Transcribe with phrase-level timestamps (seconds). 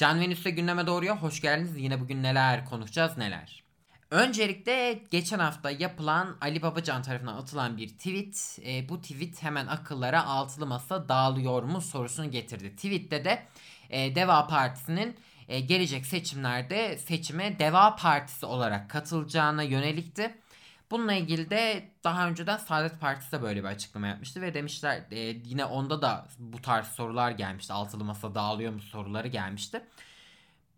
[0.00, 1.76] Can Venüs'te gündeme doğruya hoş geldiniz.
[1.76, 3.64] Yine bugün neler konuşacağız neler.
[4.10, 8.58] Öncelikle geçen hafta yapılan Ali Babacan tarafından atılan bir tweet.
[8.66, 12.76] E, bu tweet hemen akıllara altılı masa dağılıyor mu sorusunu getirdi.
[12.76, 13.42] Tweette de
[13.90, 15.16] e, Deva Partisi'nin
[15.48, 20.39] e, gelecek seçimlerde seçime Deva Partisi olarak katılacağına yönelikti.
[20.90, 25.18] Bununla ilgili de daha önceden Saadet Partisi de böyle bir açıklama yapmıştı ve demişler e,
[25.44, 27.72] yine onda da bu tarz sorular gelmişti.
[27.72, 29.82] Altılı masa dağılıyor mu soruları gelmişti.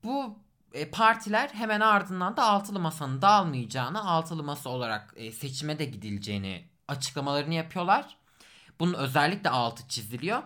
[0.04, 0.38] Bu
[0.72, 6.64] e, partiler hemen ardından da altılı masanın dağılmayacağını, altılı masa olarak e, seçime de gidileceğini
[6.88, 8.16] açıklamalarını yapıyorlar.
[8.80, 10.42] Bunun özellikle altı çiziliyor.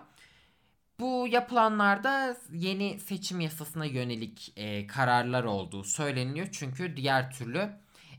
[0.99, 6.47] Bu yapılanlarda yeni seçim yasasına yönelik e, kararlar olduğu söyleniyor.
[6.51, 7.69] Çünkü diğer türlü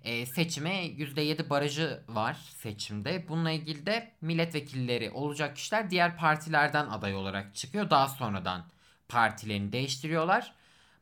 [0.05, 3.29] e, seçime %7 barajı var seçimde.
[3.29, 7.91] Bununla ilgili de milletvekilleri olacak kişiler diğer partilerden aday olarak çıkıyor.
[7.91, 8.65] Daha sonradan
[9.09, 10.55] partilerini değiştiriyorlar.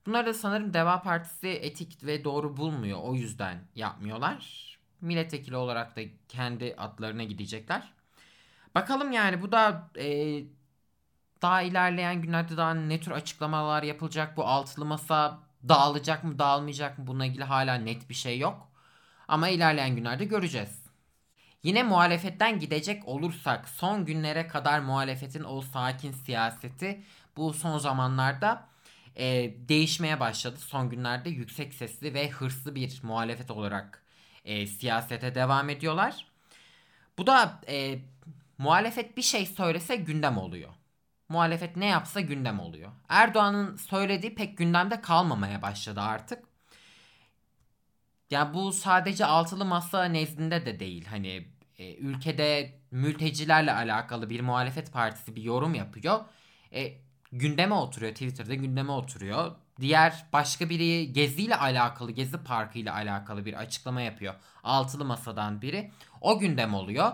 [0.06, 2.98] Bunlar da sanırım Deva Partisi etik ve doğru bulmuyor.
[3.02, 4.66] O yüzden yapmıyorlar.
[5.00, 7.92] Milletvekili olarak da kendi adlarına gidecekler.
[8.74, 10.06] Bakalım yani bu da e,
[11.42, 14.36] daha ilerleyen günlerde daha ne tür açıklamalar yapılacak?
[14.36, 17.06] Bu altılı masa dağılacak mı dağılmayacak mı?
[17.06, 18.65] Bununla ilgili hala net bir şey yok.
[19.28, 20.86] Ama ilerleyen günlerde göreceğiz.
[21.62, 27.02] Yine muhalefetten gidecek olursak son günlere kadar muhalefetin o sakin siyaseti
[27.36, 28.68] bu son zamanlarda
[29.16, 30.56] e, değişmeye başladı.
[30.58, 34.02] Son günlerde yüksek sesli ve hırslı bir muhalefet olarak
[34.44, 36.26] e, siyasete devam ediyorlar.
[37.18, 37.98] Bu da e,
[38.58, 40.70] muhalefet bir şey söylese gündem oluyor.
[41.28, 42.92] Muhalefet ne yapsa gündem oluyor.
[43.08, 46.45] Erdoğan'ın söylediği pek gündemde kalmamaya başladı artık.
[48.30, 51.04] Ya bu sadece altılı masa nezdinde de değil.
[51.06, 56.20] Hani e, ülkede mültecilerle alakalı bir muhalefet partisi bir yorum yapıyor.
[56.72, 56.92] E,
[57.32, 59.56] gündeme oturuyor Twitter'da gündeme oturuyor.
[59.80, 64.34] Diğer başka biri geziyle alakalı, gezi parkıyla alakalı bir açıklama yapıyor.
[64.64, 65.90] Altılı masadan biri.
[66.20, 67.12] O gündem oluyor.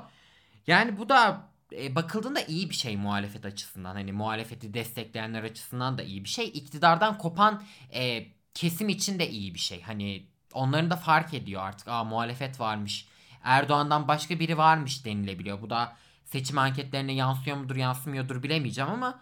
[0.67, 3.95] Yani bu da e, bakıldığında iyi bir şey muhalefet açısından.
[3.95, 6.49] Hani muhalefeti destekleyenler açısından da iyi bir şey.
[6.49, 7.63] İktidardan kopan
[7.95, 9.83] e, kesim için de iyi bir şey.
[9.83, 11.89] Hani onların da fark ediyor artık.
[11.89, 13.09] Aa muhalefet varmış.
[13.43, 15.63] Erdoğan'dan başka biri varmış denilebiliyor.
[15.63, 19.21] Bu da seçim anketlerine yansıyor mudur yansımıyordur bilemeyeceğim ama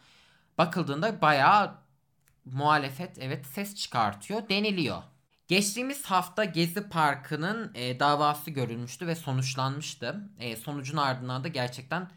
[0.58, 1.74] bakıldığında bayağı
[2.44, 5.02] muhalefet evet ses çıkartıyor deniliyor.
[5.48, 10.30] Geçtiğimiz hafta Gezi Parkı'nın e, davası görülmüştü ve sonuçlanmıştı.
[10.38, 12.10] E, sonucun ardından da gerçekten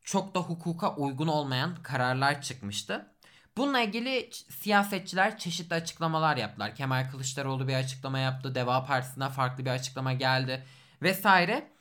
[0.00, 3.11] çok da hukuka uygun olmayan kararlar çıkmıştı.
[3.56, 6.74] Bununla ilgili siyasetçiler çeşitli açıklamalar yaptılar.
[6.74, 8.54] Kemal Kılıçdaroğlu bir açıklama yaptı.
[8.54, 10.64] Deva Partisi'nden farklı bir açıklama geldi
[11.02, 11.72] vesaire.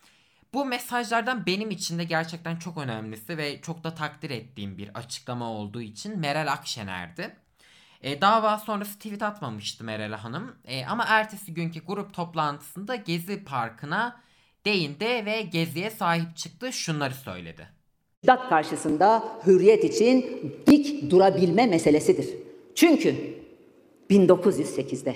[0.54, 5.50] Bu mesajlardan benim için de gerçekten çok önemlisi ve çok da takdir ettiğim bir açıklama
[5.50, 7.36] olduğu için Meral Akşener'di.
[8.02, 10.56] E, dava sonrası tweet atmamıştı Meral Hanım.
[10.66, 14.22] E, ama ertesi günkü grup toplantısında Gezi Parkı'na
[14.66, 17.81] değindi ve Gezi'ye sahip çıktı şunları söyledi.
[18.22, 20.26] İstidat karşısında hürriyet için
[20.68, 22.30] dik durabilme meselesidir.
[22.76, 23.16] Çünkü
[24.10, 25.16] 1908'de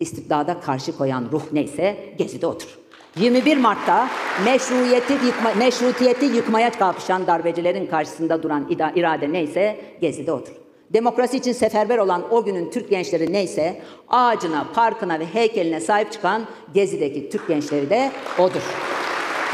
[0.00, 2.78] istibdada karşı koyan ruh neyse Gezi'de otur.
[3.16, 4.08] 21 Mart'ta
[4.44, 10.54] meşruiyeti, yıkma, meşrutiyeti yıkmaya kalkışan darbecilerin karşısında duran irade neyse Gezi'de otur.
[10.90, 16.46] Demokrasi için seferber olan o günün Türk gençleri neyse ağacına, parkına ve heykeline sahip çıkan
[16.74, 18.62] Gezi'deki Türk gençleri de odur.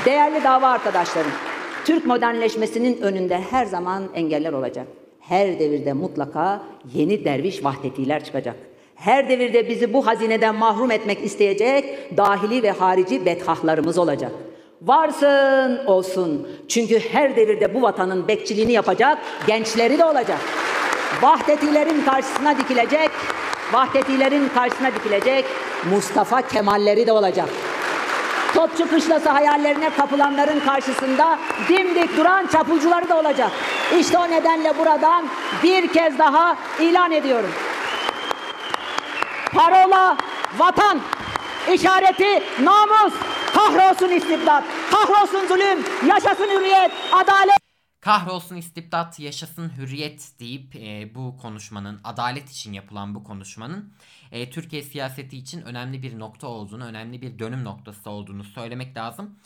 [0.05, 1.33] Değerli dava arkadaşlarım,
[1.89, 4.87] Türk modernleşmesinin önünde her zaman engeller olacak.
[5.21, 6.63] Her devirde mutlaka
[6.95, 8.57] yeni derviş vahdetiler çıkacak.
[8.95, 11.85] Her devirde bizi bu hazineden mahrum etmek isteyecek
[12.17, 14.33] dahili ve harici bedhahlarımız olacak.
[14.83, 16.49] Varsın olsun.
[16.69, 20.39] Çünkü her devirde bu vatanın bekçiliğini yapacak gençleri de olacak.
[21.23, 23.11] Vahdetilerin karşısına dikilecek,
[23.73, 25.45] vahdetilerin karşısına dikilecek
[25.91, 27.49] Mustafa Kemalleri de olacak.
[28.55, 33.51] Topçu kışlası hayallerine kapılanların karşısında dimdik duran çapulcuları da olacak.
[33.99, 35.25] İşte o nedenle buradan
[35.63, 37.51] bir kez daha ilan ediyorum.
[39.55, 40.17] Parola
[40.59, 41.01] vatan,
[41.73, 43.13] işareti namus,
[43.55, 47.68] kahrolsun istibdat, kahrolsun zulüm, yaşasın hürriyet, adalet.
[48.01, 53.93] Kahrolsun istibdat, yaşasın hürriyet deyip e, bu konuşmanın, adalet için yapılan bu konuşmanın
[54.33, 59.39] e, Türkiye siyaseti için önemli bir nokta olduğunu, önemli bir dönüm noktası olduğunu söylemek lazım.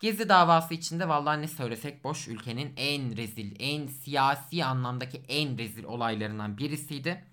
[0.00, 5.84] Gezi davası içinde vallahi ne söylesek boş ülkenin en rezil, en siyasi anlamdaki en rezil
[5.84, 7.24] olaylarından birisiydi.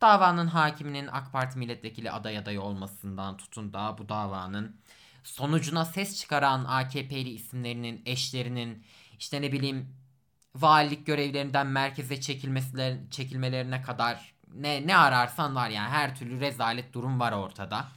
[0.00, 4.76] Davanın hakiminin AK Parti milletvekili aday adayı olmasından tutun da bu davanın
[5.24, 8.84] sonucuna ses çıkaran AKP'li isimlerinin eşlerinin
[9.18, 10.01] işte ne bileyim
[10.54, 12.20] valilik görevlerinden merkeze
[13.10, 17.88] çekilmelerine kadar ne ne ararsan var yani her türlü rezalet durum var ortada.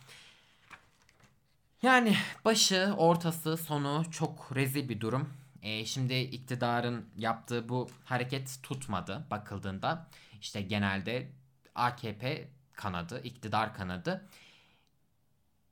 [1.82, 2.16] Yani
[2.46, 5.30] başı, ortası, sonu çok rezil bir durum.
[5.62, 10.08] E, şimdi iktidarın yaptığı bu hareket tutmadı bakıldığında.
[10.42, 11.32] İşte genelde
[11.76, 14.28] AKP kanadı, iktidar kanadı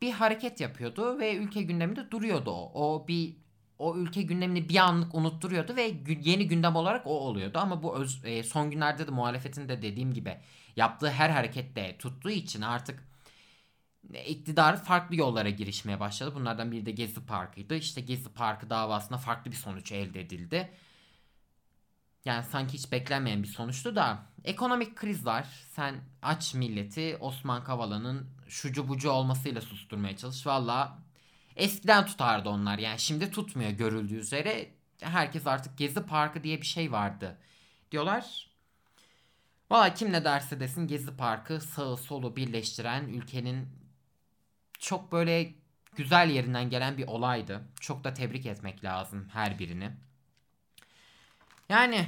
[0.04, 2.72] bir hareket yapıyordu ve ülke gündeminde duruyordu o.
[2.74, 3.36] O bir
[3.84, 5.94] o ülke gündemini bir anlık unutturuyordu ve
[6.24, 7.58] yeni gündem olarak o oluyordu.
[7.58, 10.38] Ama bu öz, e, son günlerde de muhalefetin de dediğim gibi
[10.76, 13.04] yaptığı her harekette tuttuğu için artık
[14.26, 16.36] iktidar farklı yollara girişmeye başladı.
[16.36, 17.76] Bunlardan biri de Gezi Parkı'ydı.
[17.76, 20.70] İşte Gezi Parkı davasında farklı bir sonuç elde edildi.
[22.26, 25.48] Yani sanki hiç beklenmeyen bir sonuçtu da ekonomik kriz var.
[25.76, 30.48] Sen aç milleti Osman Kavala'nın şucu bucu olmasıyla susturmaya çalış.
[30.48, 31.00] Valla
[31.56, 32.78] eskiden tutardı onlar.
[32.78, 34.70] Yani şimdi tutmuyor görüldüğü üzere.
[35.02, 37.38] Herkes artık Gezi Parkı diye bir şey vardı
[37.92, 38.48] diyorlar.
[39.72, 43.68] Valla kim ne derse desin Gezi Parkı sağı solu birleştiren ülkenin
[44.80, 45.54] çok böyle
[45.96, 47.62] güzel yerinden gelen bir olaydı.
[47.80, 49.92] Çok da tebrik etmek lazım her birini.
[51.70, 52.08] Yani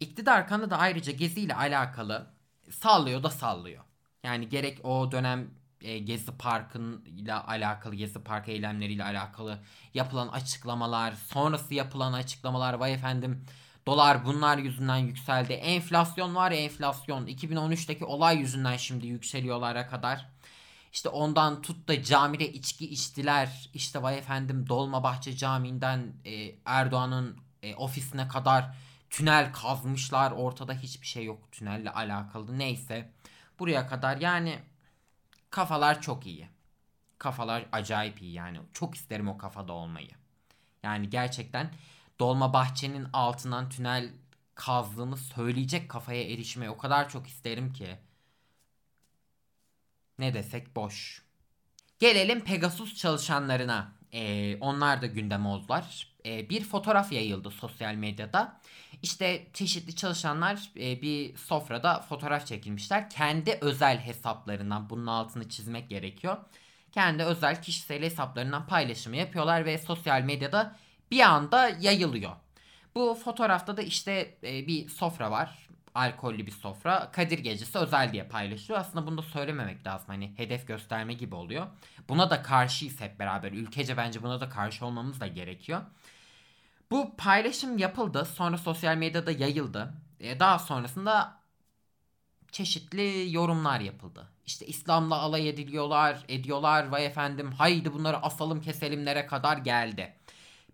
[0.00, 2.26] iktidar kanadı ayrıca Gezi ile alakalı
[2.70, 3.84] sallıyor da sallıyor.
[4.22, 5.50] Yani gerek o dönem
[5.82, 9.58] e, Gezi Park'ın ile alakalı Gezi Park eylemleriyle alakalı
[9.94, 13.44] yapılan açıklamalar, sonrası yapılan açıklamalar vay efendim
[13.86, 15.52] dolar bunlar yüzünden yükseldi.
[15.52, 20.26] Enflasyon var ya enflasyon 2013'teki olay yüzünden şimdi yükseliyorlara kadar.
[20.92, 23.70] İşte ondan tut da camide içki içtiler.
[23.74, 28.74] İşte vay efendim Dolmabahçe Camii'nden e, Erdoğan'ın e, ofisine kadar
[29.10, 30.32] tünel kazmışlar.
[30.32, 32.58] Ortada hiçbir şey yok tünelle alakalı.
[32.58, 33.10] Neyse.
[33.58, 34.58] Buraya kadar yani
[35.50, 36.48] kafalar çok iyi.
[37.18, 38.58] Kafalar acayip iyi yani.
[38.72, 40.10] Çok isterim o kafada olmayı.
[40.82, 41.70] Yani gerçekten
[42.20, 44.12] Dolmabahçe'nin altından tünel
[44.54, 47.98] kazdığını söyleyecek kafaya erişmeyi o kadar çok isterim ki.
[50.18, 51.22] Ne desek boş.
[51.98, 53.92] Gelelim Pegasus çalışanlarına.
[54.12, 56.08] Ee, onlar da gündem oldular.
[56.26, 58.60] Ee, bir fotoğraf yayıldı sosyal medyada.
[59.02, 63.10] İşte çeşitli çalışanlar e, bir sofrada fotoğraf çekilmişler.
[63.10, 66.36] Kendi özel hesaplarından bunun altını çizmek gerekiyor.
[66.92, 70.76] Kendi özel kişisel hesaplarından paylaşımı yapıyorlar ve sosyal medyada
[71.10, 72.32] bir anda yayılıyor.
[72.94, 78.24] Bu fotoğrafta da işte e, bir sofra var alkollü bir sofra Kadir Gecesi özel diye
[78.24, 78.78] paylaşıyor.
[78.78, 80.06] Aslında bunu da söylememek lazım.
[80.08, 81.66] Hani hedef gösterme gibi oluyor.
[82.08, 83.52] Buna da karşıyız hep beraber.
[83.52, 85.80] Ülkece bence buna da karşı olmamız da gerekiyor.
[86.90, 88.24] Bu paylaşım yapıldı.
[88.34, 89.94] Sonra sosyal medyada yayıldı.
[90.20, 91.40] E, daha sonrasında
[92.52, 94.28] çeşitli yorumlar yapıldı.
[94.46, 96.88] İşte İslam'la alay ediliyorlar, ediyorlar.
[96.88, 100.14] Vay efendim haydi bunları asalım keselimlere kadar geldi.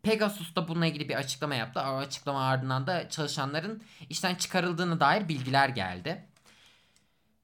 [0.03, 1.81] Pegasus da bununla ilgili bir açıklama yaptı.
[1.81, 6.27] O açıklama ardından da çalışanların işten çıkarıldığını dair bilgiler geldi.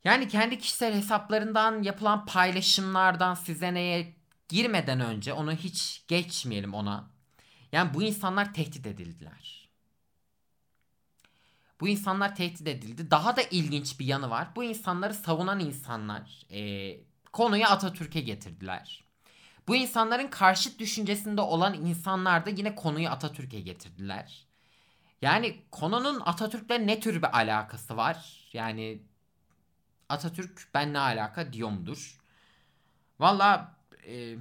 [0.04, 4.16] Yani kendi kişisel hesaplarından yapılan paylaşımlardan size neye
[4.48, 7.11] girmeden önce onu hiç geçmeyelim ona.
[7.72, 9.68] Yani bu insanlar tehdit edildiler.
[11.80, 13.10] Bu insanlar tehdit edildi.
[13.10, 14.48] Daha da ilginç bir yanı var.
[14.56, 16.94] Bu insanları savunan insanlar e,
[17.32, 19.04] konuyu Atatürk'e getirdiler.
[19.68, 24.46] Bu insanların karşıt düşüncesinde olan insanlar da yine konuyu Atatürk'e getirdiler.
[25.22, 28.48] Yani konunun Atatürk'le ne tür bir alakası var?
[28.52, 29.02] Yani
[30.08, 32.20] Atatürk ben ne alaka diyor mudur?
[33.20, 34.36] Valla e,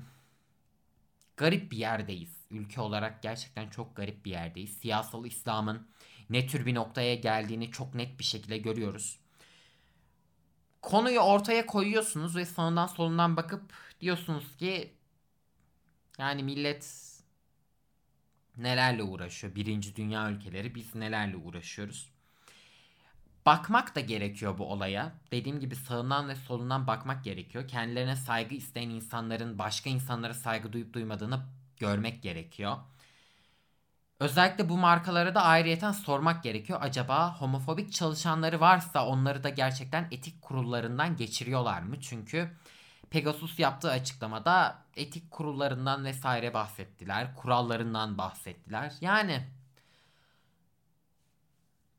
[1.37, 2.40] garip bir yerdeyiz.
[2.51, 4.77] Ülke olarak gerçekten çok garip bir yerdeyiz.
[4.77, 5.87] Siyasal İslam'ın
[6.29, 9.19] ne tür bir noktaya geldiğini çok net bir şekilde görüyoruz.
[10.81, 14.93] Konuyu ortaya koyuyorsunuz ve sağından solundan bakıp diyorsunuz ki
[16.17, 17.11] yani millet
[18.57, 19.55] nelerle uğraşıyor?
[19.55, 22.09] Birinci dünya ülkeleri biz nelerle uğraşıyoruz?
[23.45, 25.11] Bakmak da gerekiyor bu olaya.
[25.31, 27.67] Dediğim gibi sağından ve solundan bakmak gerekiyor.
[27.67, 31.41] Kendilerine saygı isteyen insanların başka insanlara saygı duyup duymadığını
[31.81, 32.77] görmek gerekiyor.
[34.19, 36.79] Özellikle bu markalara da ayrıyeten sormak gerekiyor.
[36.81, 42.01] Acaba homofobik çalışanları varsa onları da gerçekten etik kurullarından geçiriyorlar mı?
[42.01, 42.51] Çünkü
[43.09, 47.35] Pegasus yaptığı açıklamada etik kurullarından vesaire bahsettiler.
[47.35, 48.93] Kurallarından bahsettiler.
[49.01, 49.47] Yani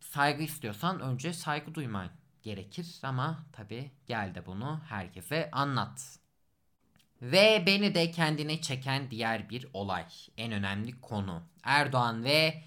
[0.00, 2.08] saygı istiyorsan önce saygı duyman
[2.42, 6.21] gerekir ama tabi gel de bunu herkese anlat.
[7.22, 10.04] Ve beni de kendine çeken diğer bir olay.
[10.36, 11.42] En önemli konu.
[11.64, 12.62] Erdoğan ve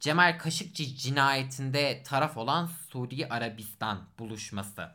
[0.00, 4.90] Cemal Kaşıkçı cinayetinde taraf olan Suudi Arabistan buluşması.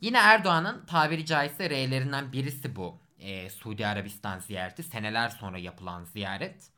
[0.00, 4.82] Yine Erdoğan'ın tabiri caizse R'lerinden birisi bu e, Suudi Arabistan ziyareti.
[4.82, 6.70] Seneler sonra yapılan ziyaret.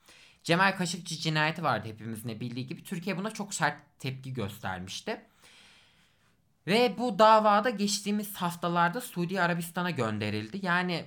[0.43, 2.85] Cemal Kaşıkçı cinayeti vardı hepimizin bildiği gibi.
[2.85, 5.21] Türkiye buna çok sert tepki göstermişti.
[6.67, 10.67] Ve bu davada geçtiğimiz haftalarda Suudi Arabistan'a gönderildi.
[10.67, 11.07] Yani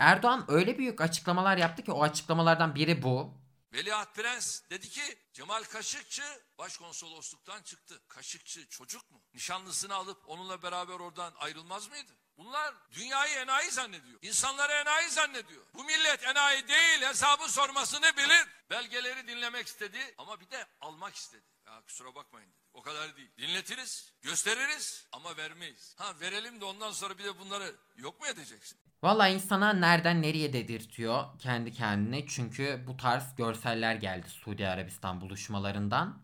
[0.00, 3.34] Erdoğan öyle büyük açıklamalar yaptı ki o açıklamalardan biri bu.
[3.72, 5.02] Veliaht Prens dedi ki
[5.32, 6.22] Cemal Kaşıkçı
[6.58, 8.02] başkonsolosluktan çıktı.
[8.08, 9.22] Kaşıkçı çocuk mu?
[9.34, 12.12] Nişanlısını alıp onunla beraber oradan ayrılmaz mıydı?
[12.36, 14.18] Bunlar dünyayı enayi zannediyor.
[14.22, 15.62] İnsanları enayi zannediyor.
[15.74, 18.46] Bu millet enayi değil hesabı sormasını bilir.
[18.70, 21.44] Belgeleri dinlemek istedi ama bir de almak istedi.
[21.66, 22.60] Ya kusura bakmayın dedi.
[22.72, 23.30] O kadar değil.
[23.38, 25.94] Dinletiriz, gösteririz ama vermeyiz.
[25.98, 28.78] Ha verelim de ondan sonra bir de bunları yok mu edeceksin?
[29.02, 32.26] Valla insana nereden nereye dedirtiyor kendi kendine.
[32.26, 36.18] Çünkü bu tarz görseller geldi Suudi Arabistan buluşmalarından.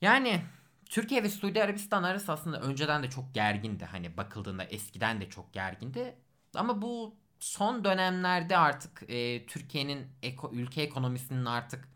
[0.00, 0.42] Yani
[0.84, 3.84] Türkiye ve Suudi Arabistan arası aslında önceden de çok gergindi.
[3.84, 6.14] Hani bakıldığında eskiden de çok gergindi.
[6.54, 11.88] Ama bu son dönemlerde artık e, Türkiye'nin eko, ülke ekonomisinin artık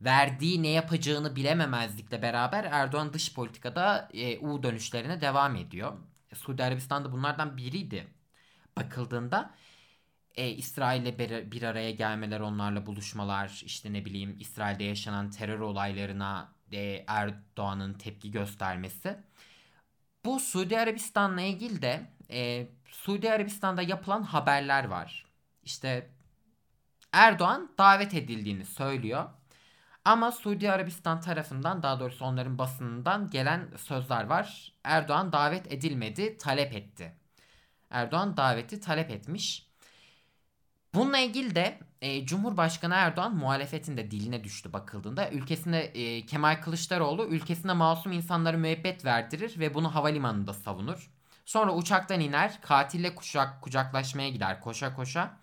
[0.00, 5.92] verdiği ne yapacağını bilememezlikle beraber Erdoğan dış politikada e, U dönüşlerine devam ediyor.
[6.34, 8.06] Suudi Arabistan'da bunlardan biriydi
[8.76, 9.54] bakıldığında.
[10.34, 16.52] E, İsrail'le bir, bir araya gelmeler, onlarla buluşmalar, işte ne bileyim İsrail'de yaşanan terör olaylarına
[16.72, 19.18] e, Erdoğan'ın tepki göstermesi.
[20.24, 25.26] Bu Suudi Arabistan'la ilgili de e, Suudi Arabistan'da yapılan haberler var.
[25.62, 26.10] İşte
[27.12, 29.24] Erdoğan davet edildiğini söylüyor.
[30.04, 34.72] Ama Suudi Arabistan tarafından daha doğrusu onların basınından gelen sözler var.
[34.84, 37.12] Erdoğan davet edilmedi, talep etti.
[37.90, 39.68] Erdoğan daveti talep etmiş.
[40.94, 45.30] Bununla ilgili de e, Cumhurbaşkanı Erdoğan muhalefetin de diline düştü bakıldığında.
[45.30, 51.10] Ülkesinde e, Kemal Kılıçdaroğlu ülkesinde masum insanları müebbet verdirir ve bunu havalimanında savunur.
[51.44, 55.36] Sonra uçaktan iner, katille kucak, kucaklaşmaya gider koşa koşa.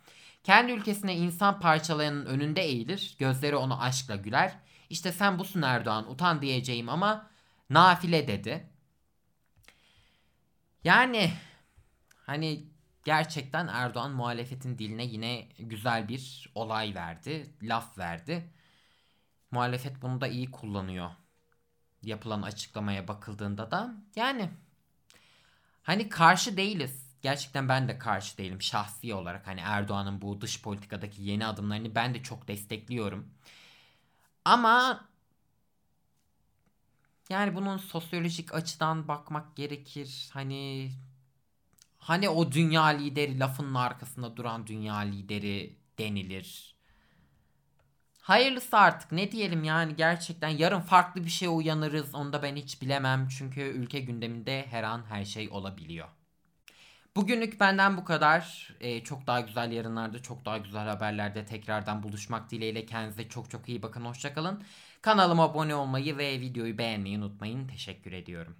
[0.45, 4.59] Kendi ülkesine insan parçalayanın önünde eğilir, gözleri onu aşkla güler.
[4.89, 7.29] İşte sen busun Erdoğan, utan diyeceğim ama
[7.69, 8.69] nafile dedi.
[10.83, 11.33] Yani
[12.17, 12.65] hani
[13.05, 18.53] gerçekten Erdoğan muhalefetin diline yine güzel bir olay verdi, laf verdi.
[19.51, 21.11] Muhalefet bunu da iyi kullanıyor.
[22.03, 24.49] Yapılan açıklamaya bakıldığında da yani
[25.83, 27.04] hani karşı değiliz.
[27.25, 29.47] Gerçekten ben de karşı değilim şahsi olarak.
[29.47, 33.29] Hani Erdoğan'ın bu dış politikadaki yeni adımlarını ben de çok destekliyorum.
[34.45, 35.05] Ama
[37.29, 40.29] yani bunun sosyolojik açıdan bakmak gerekir.
[40.33, 40.91] Hani
[41.97, 46.75] Hani o dünya lideri lafının arkasında duran dünya lideri denilir.
[48.19, 52.81] Hayırlısı artık ne diyelim yani gerçekten yarın farklı bir şey uyanırız onu da ben hiç
[52.81, 56.07] bilemem çünkü ülke gündeminde her an her şey olabiliyor.
[57.15, 58.69] Bugünlük benden bu kadar.
[58.79, 62.85] Ee, çok daha güzel yarınlarda, çok daha güzel haberlerde tekrardan buluşmak dileğiyle.
[62.85, 64.05] Kendinize çok çok iyi bakın.
[64.05, 64.63] Hoşçakalın.
[65.01, 67.67] Kanalıma abone olmayı ve videoyu beğenmeyi unutmayın.
[67.67, 68.55] Teşekkür ediyorum.